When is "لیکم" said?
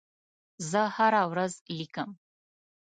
1.77-2.09